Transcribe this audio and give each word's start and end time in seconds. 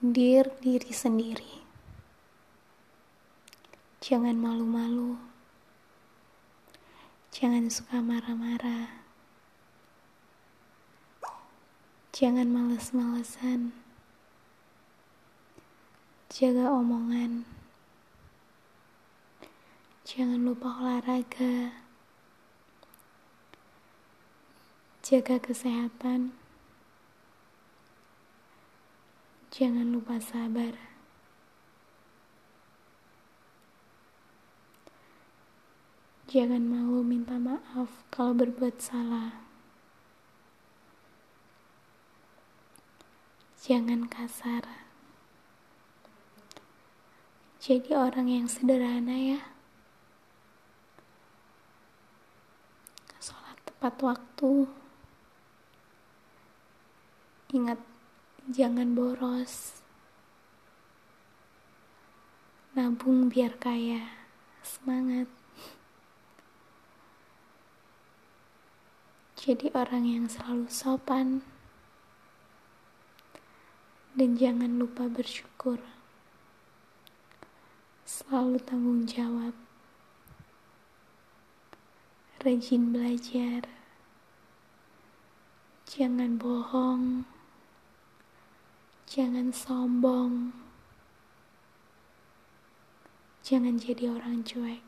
Diri 0.00 0.96
sendiri, 0.96 1.60
jangan 4.00 4.32
malu-malu, 4.32 5.20
jangan 7.28 7.68
suka 7.68 8.00
marah-marah, 8.00 9.04
jangan 12.16 12.48
males-malesan, 12.48 13.76
jaga 16.32 16.72
omongan, 16.72 17.44
jangan 20.08 20.40
lupa 20.40 20.80
olahraga, 20.80 21.76
jaga 25.04 25.36
kesehatan. 25.36 26.39
Jangan 29.60 29.92
lupa 29.92 30.16
sabar. 30.16 30.72
Jangan 36.32 36.64
malu 36.64 37.04
minta 37.04 37.36
maaf 37.36 38.08
kalau 38.08 38.32
berbuat 38.32 38.80
salah. 38.80 39.36
Jangan 43.60 44.08
kasar. 44.08 44.64
Jadi 47.60 47.92
orang 47.92 48.32
yang 48.32 48.48
sederhana 48.48 49.12
ya. 49.12 49.44
Sholat 53.20 53.60
tepat 53.68 54.00
waktu. 54.00 54.72
Ingat 57.52 57.89
Jangan 58.50 58.98
boros. 58.98 59.78
Nabung 62.74 63.30
biar 63.30 63.54
kaya. 63.62 64.10
Semangat. 64.66 65.30
Jadi 69.38 69.70
orang 69.70 70.02
yang 70.02 70.26
selalu 70.26 70.66
sopan. 70.66 71.46
Dan 74.18 74.34
jangan 74.34 74.82
lupa 74.82 75.06
bersyukur. 75.06 75.78
Selalu 78.02 78.58
tanggung 78.66 79.06
jawab. 79.06 79.54
Rajin 82.42 82.90
belajar. 82.90 83.62
Jangan 85.86 86.34
bohong. 86.34 87.38
Jangan 89.10 89.50
sombong. 89.50 90.54
Jangan 93.42 93.74
jadi 93.74 94.06
orang 94.06 94.46
cuek. 94.46 94.86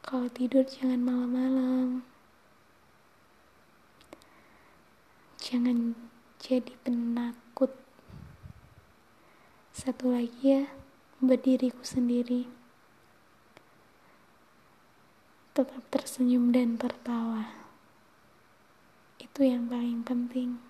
Kalau 0.00 0.32
tidur 0.32 0.64
jangan 0.64 0.96
malam-malam. 1.04 2.08
Jangan 5.36 5.92
jadi 6.40 6.72
penakut. 6.80 7.76
Satu 9.76 10.08
lagi 10.08 10.40
ya, 10.40 10.72
berdiriku 11.20 11.84
sendiri. 11.84 12.48
Tetap 15.52 15.84
tersenyum 15.92 16.48
dan 16.48 16.80
tertawa 16.80 17.63
itu 19.34 19.50
yang 19.50 19.66
paling 19.66 19.98
penting. 20.06 20.62